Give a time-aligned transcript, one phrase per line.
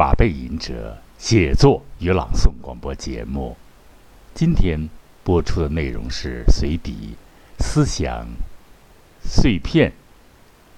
[0.00, 3.54] 马背吟者写作与朗诵广播节目。
[4.32, 4.88] 今天
[5.22, 7.18] 播出的内容是随笔
[7.62, 8.26] 《思想
[9.22, 9.90] 碎片》，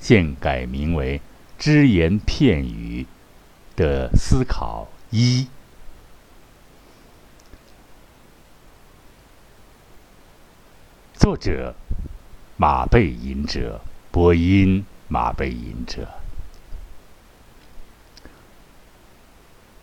[0.00, 1.18] 现改名为
[1.56, 3.06] 《只言片语》
[3.78, 5.46] 的思考一。
[11.14, 11.76] 作者：
[12.56, 13.80] 马背吟者，
[14.10, 16.08] 播音：马背吟者。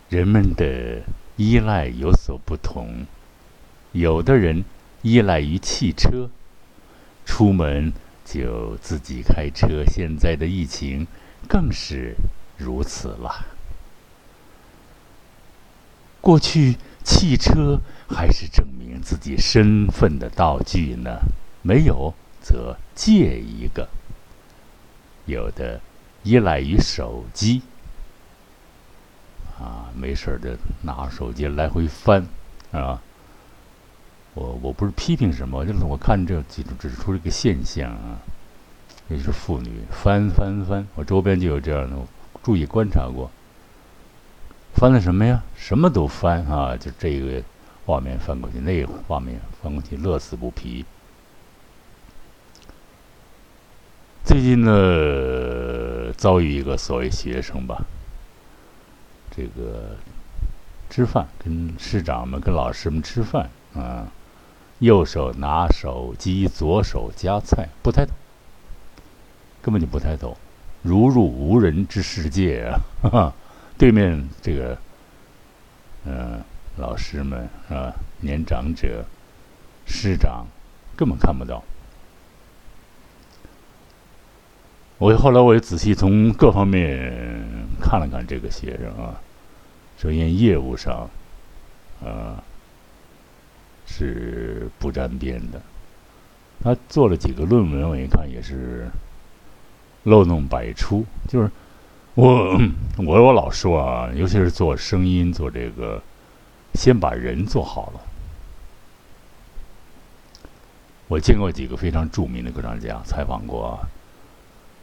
[0.10, 1.04] 人们的
[1.38, 3.06] 依赖有所不同，
[3.92, 4.66] 有的人
[5.04, 6.30] 依赖于汽车，
[7.26, 7.94] 出门
[8.26, 9.86] 就自己开车。
[9.86, 11.06] 现在的疫情
[11.48, 12.16] 更是
[12.58, 13.46] 如此了。
[16.20, 17.80] 过去，汽车
[18.10, 21.20] 还是证明自己身份的道具呢。
[21.62, 23.88] 没有，则借一个。
[25.28, 25.80] 有的
[26.24, 27.62] 依赖于手机，
[29.60, 32.26] 啊，没事儿的拿手机来回翻，
[32.72, 33.02] 啊。
[34.36, 38.22] 我我不是批评什么，就是我看这指指出这个现象啊，
[39.10, 41.98] 也就是妇女翻翻翻，我周边就有这样的，
[42.42, 43.30] 注意观察过。
[44.76, 45.44] 翻了什么呀？
[45.58, 46.78] 什么都翻啊！
[46.78, 47.42] 就这个
[47.86, 50.86] 画面翻过去，那个画面翻过去，乐此不疲。
[54.24, 57.84] 最近呢，遭遇一个所谓学生吧，
[59.36, 59.96] 这个
[60.90, 64.08] 吃饭跟师长们、跟老师们吃饭啊，
[64.80, 68.12] 右手拿手机，左手夹菜，不抬头，
[69.62, 70.38] 根本就不抬头，
[70.82, 72.80] 如入无人之世界啊！
[73.04, 73.34] 哈哈。
[73.78, 74.78] 对面这个，
[76.04, 76.44] 嗯，
[76.76, 77.94] 老师们是吧？
[78.20, 79.06] 年长者、
[79.86, 80.46] 师长
[80.98, 81.64] 根本看不到。
[84.98, 87.39] 我后来我也仔细从各方面
[87.80, 89.20] 看了看这个学生啊，
[89.98, 91.10] 首先业务上，
[92.04, 92.44] 啊，
[93.88, 95.62] 是不沾边的。
[96.62, 98.88] 他做了几个论文，我一看也是
[100.04, 101.50] 漏洞百出，就是。
[102.16, 102.60] 我
[102.98, 106.02] 我我老说啊，尤其是做声音，做这个，
[106.74, 108.02] 先把人做好了。
[111.08, 113.80] 我见过几个非常著名的歌唱家，采访过，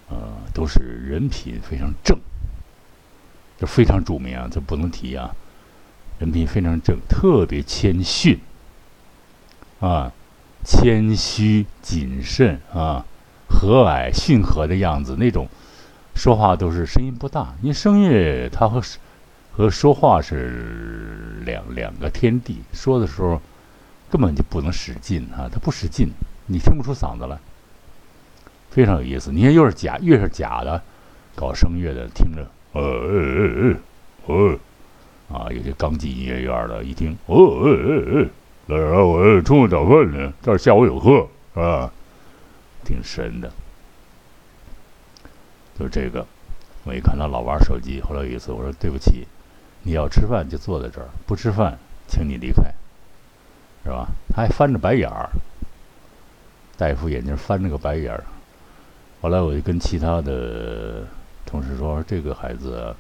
[0.09, 0.17] 呃，
[0.55, 2.19] 都是人品非常正，
[3.59, 5.35] 就非常著名啊，这不能提啊，
[6.19, 8.39] 人品非常正，特别谦逊，
[9.81, 10.13] 啊，
[10.65, 13.05] 谦虚谨慎啊，
[13.49, 15.49] 和蔼驯和的样子那种。
[16.15, 18.81] 说话都是声音不大，因为声乐它和
[19.53, 22.63] 和说话是两两个天地。
[22.73, 23.39] 说的时候
[24.11, 26.09] 根本就不能使劲啊，他不使劲，
[26.47, 27.39] 你听不出嗓子来，
[28.71, 29.31] 非常有意思。
[29.31, 30.83] 你看，又是假，越是假的，
[31.35, 32.51] 搞声乐的听着，
[32.81, 33.77] 呃
[34.27, 38.29] 呃呃呃，啊，有些刚进音乐院的，一听，哦呃呃
[38.67, 41.93] 呃，来来，我中午早饭呢，这儿下午有课，是吧？
[42.85, 43.51] 挺神的。
[45.79, 46.27] 就这个，
[46.85, 48.01] 我一看他老玩手机。
[48.01, 49.27] 后来有一次我说：“对不起，
[49.83, 52.63] 你要吃饭就坐在这儿，不吃饭请你离开，
[53.85, 55.29] 是吧？”他还翻着白眼儿，
[56.79, 58.25] 戴副眼镜翻着个白眼儿。
[59.21, 61.07] 后来我就跟其他的
[61.47, 62.95] 同事说：“这个孩子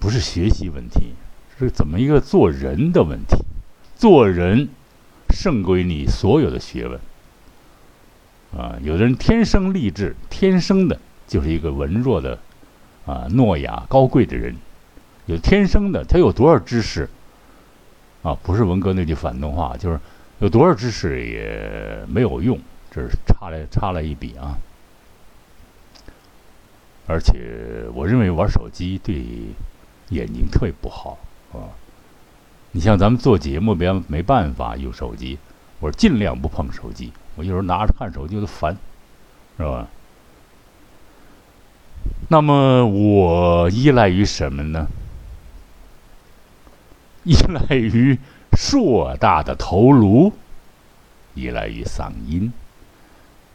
[0.00, 1.12] 不是学习问题，
[1.58, 3.36] 是怎么一个做人的问题？
[3.96, 4.68] 做人
[5.30, 6.98] 胜过你所有的学问。
[8.56, 12.38] 啊，有的人天生丽质，天生的。”就是一个文弱的，
[13.06, 14.54] 啊，诺亚高贵的人，
[15.24, 17.08] 有天生的，他有多少知识，
[18.22, 19.98] 啊，不是文革那句反动话，就是
[20.40, 24.54] 有多少知识也没有用，这是差了差了一笔啊。
[27.06, 29.22] 而且我认为玩手机对
[30.10, 31.18] 眼睛特别不好
[31.52, 31.68] 啊。
[32.72, 35.38] 你像咱们做节目，别没办法用手机，
[35.80, 38.76] 我尽量不碰手机，我有时候拿着看手机都烦，
[39.56, 39.86] 是吧？
[42.28, 44.88] 那么我依赖于什么呢？
[47.24, 48.18] 依赖于
[48.56, 50.32] 硕大的头颅，
[51.34, 52.52] 依赖于嗓音，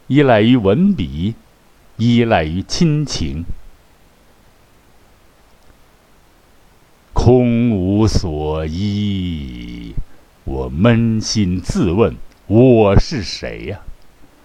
[0.07, 1.35] 依赖于文笔，
[1.99, 3.43] 依赖于亲情。
[7.11, 9.93] 空无所依，
[10.45, 12.15] 我扪心自问：
[12.47, 13.81] 我是谁呀？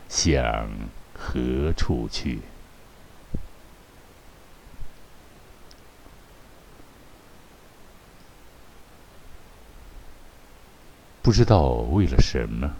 [0.08, 0.68] 向
[1.14, 2.40] 何处去？
[11.22, 12.72] 不知道为了什么，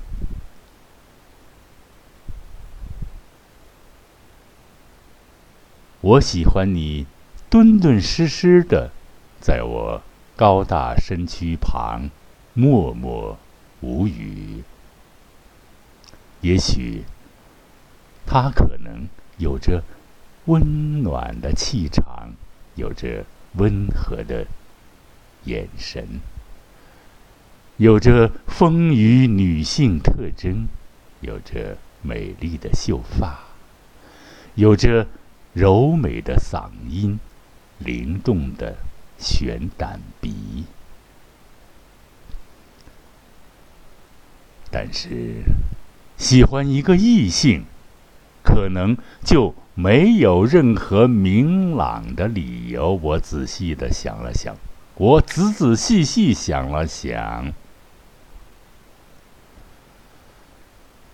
[6.05, 7.07] 我喜欢你，
[7.49, 8.91] 敦敦实实的
[9.41, 10.03] 在我
[10.37, 12.11] 高大身躯旁
[12.53, 13.39] 默默
[13.81, 14.63] 无语。
[16.43, 17.05] 也许
[18.27, 19.09] 他可能
[19.39, 19.83] 有着
[20.45, 22.35] 温暖的气场，
[22.75, 23.25] 有着
[23.55, 24.47] 温和的
[25.45, 26.21] 眼神，
[27.79, 30.67] 有着丰腴女性特征，
[31.23, 33.39] 有着美丽的秀发，
[34.55, 35.07] 有着
[35.55, 37.19] 柔美的嗓音，
[37.79, 38.77] 灵动的。
[39.17, 40.65] 悬胆鼻，
[44.69, 45.45] 但是
[46.19, 47.65] 喜欢一个异性，
[48.43, 52.93] 可能就没有任何明朗的理由。
[52.95, 54.57] 我仔细的想了想，
[54.97, 57.53] 我仔仔细细想了想，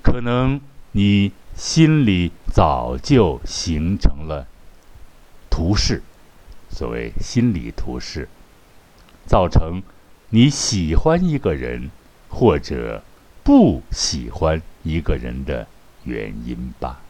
[0.02, 0.58] 可能
[0.92, 4.48] 你心里早就形成了
[5.50, 6.02] 图示。
[6.70, 8.30] 所谓心理图示，
[9.26, 9.82] 造成
[10.30, 11.90] 你喜欢一个人
[12.30, 13.02] 或者
[13.44, 15.66] 不喜欢一个人的
[16.04, 17.02] 原因吧。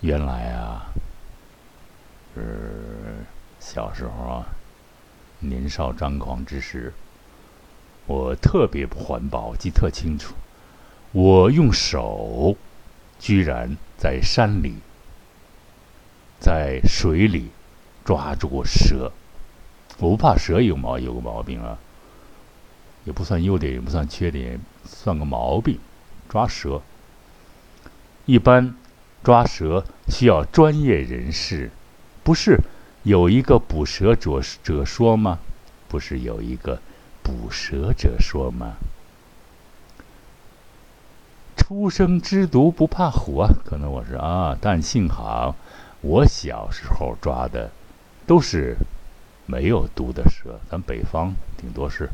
[0.00, 0.92] 原来啊，
[2.34, 2.89] 是
[3.72, 4.46] 小时候啊，
[5.38, 6.92] 年少张狂之时。
[8.06, 10.34] 我特别不环保，记特清楚。
[11.12, 12.56] 我用手，
[13.20, 14.78] 居然在山里、
[16.40, 17.50] 在水里
[18.04, 19.12] 抓住过蛇。
[19.98, 21.78] 我不怕蛇有毛有个毛病啊，
[23.04, 25.78] 也不算优点，也不算缺点，算个毛病。
[26.28, 26.82] 抓蛇，
[28.26, 28.74] 一般
[29.22, 31.70] 抓蛇需要专业人士，
[32.24, 32.58] 不是
[33.02, 35.38] 有一个捕蛇者者说吗？
[35.88, 36.78] 不是有一个。
[37.22, 38.72] 捕蛇者说吗？
[41.56, 43.48] 初生之犊不怕虎啊！
[43.64, 45.54] 可能我是啊，但幸好
[46.00, 47.70] 我小时候抓的
[48.26, 48.76] 都是
[49.46, 50.58] 没有毒的蛇。
[50.68, 52.10] 咱北方顶多是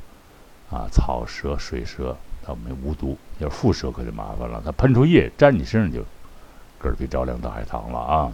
[0.70, 3.16] 啊草蛇、水蛇，它没无毒。
[3.38, 6.00] 要是蝮蛇可就麻烦了，它喷出液粘你身上就
[6.78, 8.32] 个儿比着凉大海棠了啊！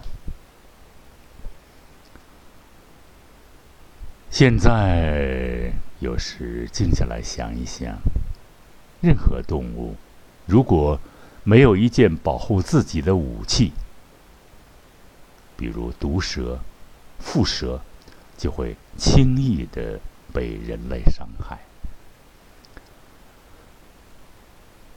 [4.33, 5.71] 现在。
[5.99, 7.97] 有时静下来想一想，
[8.99, 9.95] 任何动物
[10.45, 10.99] 如果
[11.45, 13.71] 没有一件保护自己的武器，
[15.55, 16.59] 比如毒蛇、
[17.21, 17.79] 蝮蛇，
[18.37, 19.97] 就会轻易的
[20.33, 21.59] 被人类伤害，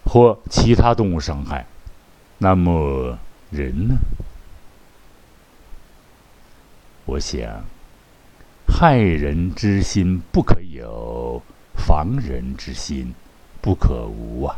[0.05, 1.67] 或其他动物伤害。
[2.39, 3.17] 那么
[3.51, 3.95] 人呢？
[7.05, 7.65] 我想。
[8.67, 11.43] 害人之心不可有，
[11.75, 13.15] 防人之心
[13.63, 14.57] 不可无啊！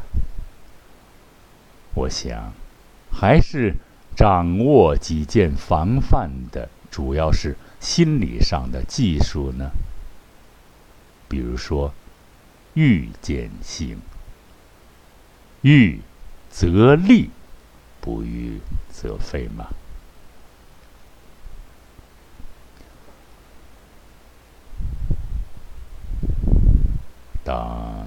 [1.94, 2.52] 我想，
[3.10, 3.74] 还是
[4.16, 9.70] 掌握几件防范的，主要是心理上的技术呢。
[11.28, 11.92] 比如说，
[12.74, 13.98] 预见性，
[15.62, 16.00] 预
[16.50, 17.30] 则立，
[18.00, 18.60] 不预
[18.90, 19.68] 则废嘛。
[27.48, 28.06] 当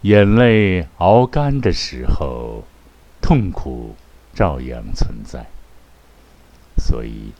[0.00, 2.64] 眼泪熬干的时候，
[3.22, 3.94] 痛苦
[4.34, 5.46] 照样存在。
[6.76, 7.30] 所以，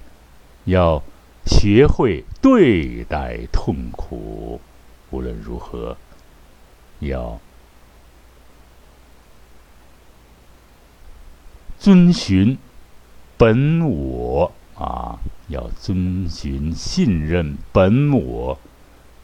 [0.65, 1.03] 要
[1.45, 4.61] 学会对待痛苦。
[5.11, 5.97] 无论如何，
[7.01, 7.41] 要
[11.81, 12.57] 遵循
[13.37, 18.57] 本我啊，要遵循信任本我。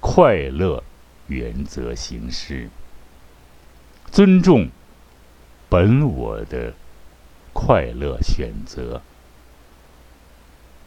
[0.05, 0.83] 快乐
[1.29, 2.69] 原则行事，
[4.11, 4.69] 尊重
[5.69, 6.75] 本我的
[7.53, 9.01] 快乐选择，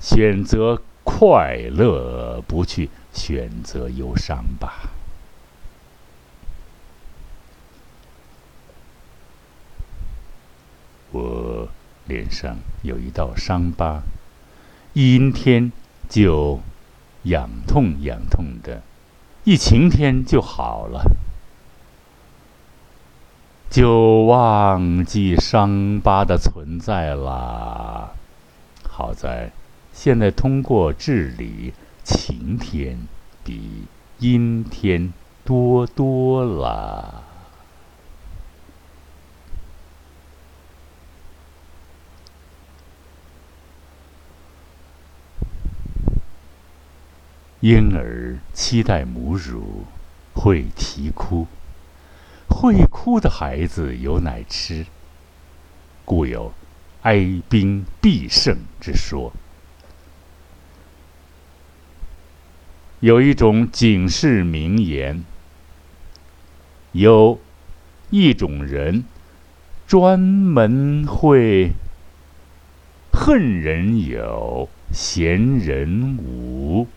[0.02, 4.90] 选择快乐，不去选择忧伤吧。
[11.12, 11.70] 我
[12.06, 14.04] 脸上有一道伤疤，
[14.94, 15.72] 阴天
[16.10, 16.60] 就
[17.24, 18.84] 痒痛痒痛的。
[19.46, 21.04] 一晴天就好了，
[23.70, 28.16] 就忘记伤疤的存在了。
[28.90, 29.52] 好在
[29.94, 31.74] 现在通过治理，
[32.04, 33.08] 晴天
[33.44, 33.84] 比
[34.18, 37.24] 阴天多多了。
[47.66, 49.86] 婴儿期待母乳，
[50.36, 51.48] 会啼哭，
[52.48, 54.86] 会哭的孩子有奶吃，
[56.06, 56.54] 故有
[57.02, 59.34] 哀兵必胜之说。
[63.00, 65.24] 有一种警示名言：
[66.92, 67.40] 有
[68.12, 69.06] 一种人
[69.88, 71.72] 专门会
[73.12, 76.88] 恨人有，嫌人无，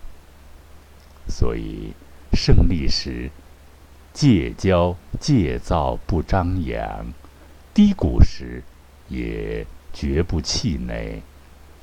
[1.28, 1.92] 所以
[2.32, 3.30] 胜利时。
[4.10, 7.06] 戒骄戒躁不张扬，
[7.72, 8.64] 低谷时
[9.08, 11.22] 也绝不气馁，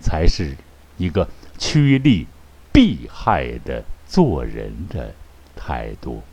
[0.02, 0.58] 才是
[0.98, 2.28] 一个趋利
[2.74, 5.16] 避害的做人的
[5.56, 6.24] 态度。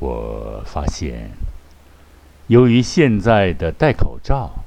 [0.00, 1.30] 我发现。
[2.46, 4.64] 由于现在的戴口罩，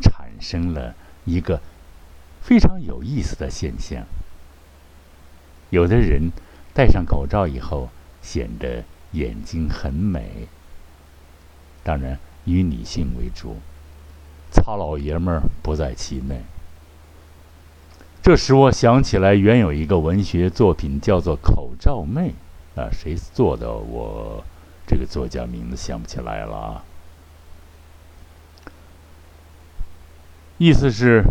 [0.00, 1.60] 产生了一个
[2.40, 4.04] 非常有意思的现象：
[5.70, 6.30] 有的人
[6.72, 7.88] 戴上口罩以后
[8.22, 10.46] 显得眼睛很美，
[11.82, 13.56] 当然以女性为主，
[14.52, 16.42] 糙老爷们儿不在其内。
[18.22, 22.34] 这使我想起来，原有一个文学作品叫做《口罩妹》，
[22.80, 23.72] 啊，谁做的？
[23.72, 24.44] 我
[24.90, 26.82] 这个作家名字想不起来了啊。
[30.58, 31.22] 意思是，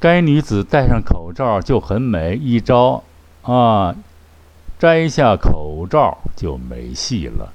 [0.00, 3.04] 该女子戴上口罩就很美，一招
[3.42, 3.94] 啊，
[4.80, 7.52] 摘下口罩就没戏了。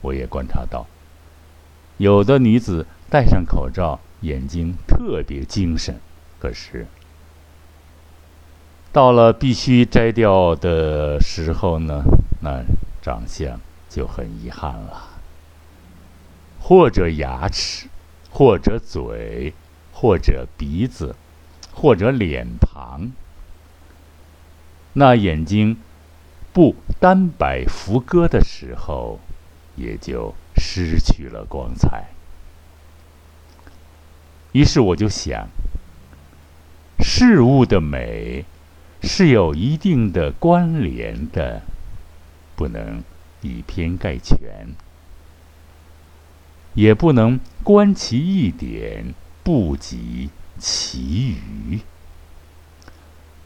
[0.00, 0.86] 我也观察到，
[1.98, 6.00] 有的女子戴上口罩，眼睛特别精神，
[6.38, 6.86] 可是
[8.90, 12.02] 到了必须摘掉的时候呢，
[12.40, 12.62] 那
[13.02, 15.10] 长相就很遗憾了，
[16.58, 17.88] 或者牙齿。
[18.34, 19.52] 或者嘴，
[19.92, 21.14] 或者鼻子，
[21.70, 23.12] 或者脸庞，
[24.94, 25.76] 那眼睛
[26.50, 29.20] 不单摆浮歌的时候，
[29.76, 32.06] 也就失去了光彩。
[34.52, 35.46] 于是我就想，
[37.00, 38.46] 事物的美
[39.02, 41.60] 是有一定的关联的，
[42.62, 43.02] 不能
[43.40, 44.68] 以偏概全。
[46.74, 51.80] 也不能观其一点，不及其余。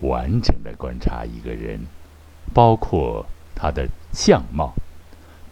[0.00, 1.86] 完整的观察一个人，
[2.52, 4.74] 包括他的相貌，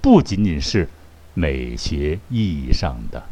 [0.03, 0.91] 不仅仅是
[1.33, 3.23] 美学意义上的，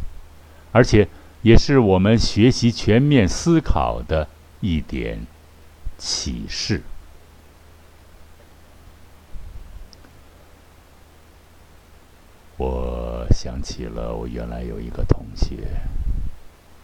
[0.73, 1.07] 而且
[1.43, 4.27] 也是我们学习全面思考的
[4.61, 5.27] 一点
[5.99, 6.83] 启示。
[12.63, 13.03] 我。
[13.33, 15.67] 想起了我原来有一个同学，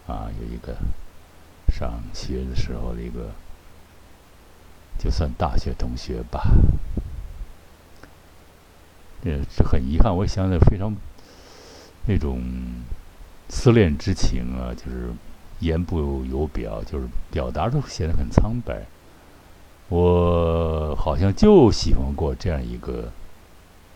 [0.07, 0.75] 啊，有一个
[1.71, 3.29] 上学的时候的一个，
[4.97, 6.41] 就算大学同学吧。
[9.23, 10.93] 呃，这很遗憾，我想的非常
[12.07, 12.41] 那种
[13.47, 15.13] 思恋之情啊，就是
[15.59, 18.85] 言不由表，就是表达都显得很苍白。
[19.87, 23.11] 我好像就喜欢过这样一个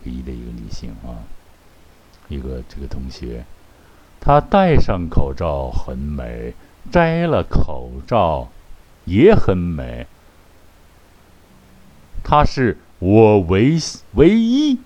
[0.06, 1.20] 唯一的一个女性啊。
[2.30, 3.46] 一个这个同学，
[4.20, 6.53] 他戴上口罩很美，
[6.92, 8.50] 摘了口罩
[9.06, 10.08] 也很美。
[12.24, 13.77] 他是我唯
[14.13, 14.80] 唯一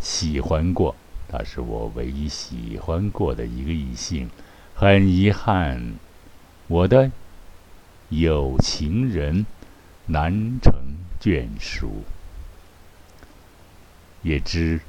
[0.00, 0.94] 喜欢过，
[1.28, 4.30] 他是我唯一喜欢过的一个异性。
[4.74, 5.94] 很遗憾，
[6.68, 7.10] 我的
[8.08, 9.46] 有情人
[10.06, 10.72] 难成
[11.20, 12.04] 眷属。
[14.22, 14.80] 也知。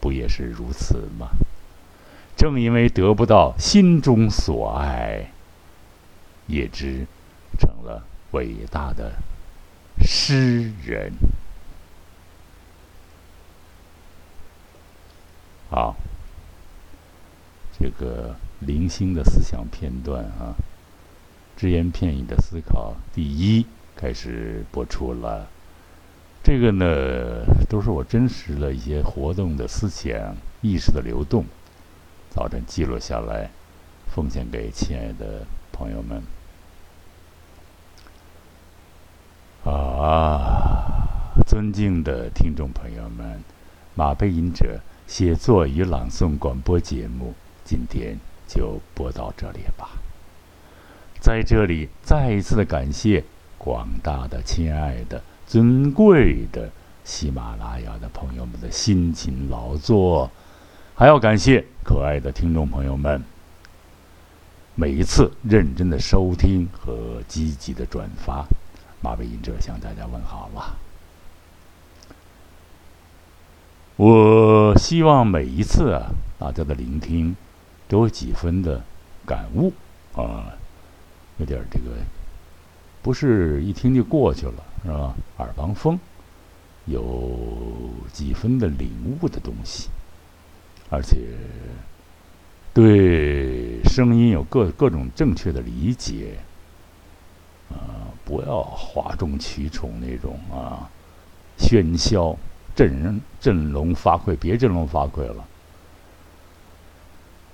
[0.00, 1.28] 不也是如此吗？
[2.36, 5.30] 正因为得不到心中所爱，
[6.46, 7.06] 叶芝
[7.58, 9.12] 成了伟大的
[10.02, 11.12] 诗人。
[15.68, 15.94] 好，
[17.78, 20.56] 这个零星的思想片段啊，
[21.58, 25.46] 只言片语的思考，第一开始播出了。
[26.50, 31.44] 这个呢，都是我真实的一些活动的思想意识的流动，
[32.28, 33.48] 早晨记录下来，
[34.08, 36.20] 奉献给亲爱的朋友们。
[39.64, 43.44] 啊，尊敬的听众朋友们，
[43.94, 47.32] 马背吟者写作与朗诵广播节目，
[47.64, 49.90] 今天就播到这里吧。
[51.20, 53.22] 在这里，再一次的感谢
[53.56, 55.22] 广大的亲爱的。
[55.50, 56.70] 尊贵的
[57.02, 60.30] 喜马拉雅的朋友们的辛勤劳作，
[60.94, 63.20] 还要感谢可爱的听众朋友们，
[64.76, 68.46] 每一次认真的收听和积极的转发。
[69.00, 70.76] 马背吟者向大家问好了。
[73.96, 77.34] 我希望每一次啊，大家的聆听
[77.88, 78.80] 都有几分的
[79.26, 79.72] 感悟
[80.14, 80.54] 啊，
[81.38, 81.86] 有点这个，
[83.02, 84.54] 不是一听就过去了，
[84.84, 85.14] 是吧？
[85.38, 85.98] 耳旁风，
[86.86, 87.38] 有
[88.12, 88.90] 几分的领
[89.20, 89.88] 悟的东西，
[90.90, 91.16] 而且
[92.72, 96.38] 对声音有各各种正确的理解，
[97.70, 100.90] 啊，不要哗众取宠那种啊，
[101.58, 102.36] 喧嚣。
[102.72, 105.44] 振振聋发聩，别振聋发聩了。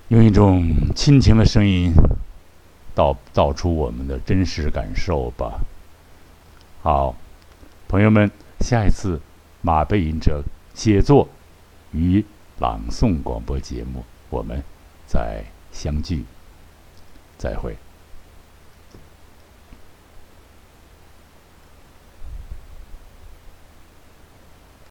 [0.08, 1.90] 用一种亲情的声音，
[2.96, 5.60] 道道出我们的真实感受吧。
[6.82, 7.14] 好，
[7.86, 9.20] 朋友们，下一次
[9.60, 10.42] 马背吟者
[10.74, 11.28] 写作
[11.92, 12.24] 与
[12.58, 14.62] 朗诵广播节目，我们
[15.06, 16.24] 再相聚，
[17.36, 17.76] 再会。